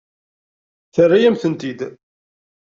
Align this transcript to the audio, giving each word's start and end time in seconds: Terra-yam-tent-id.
Terra-yam-tent-id. 0.93 1.79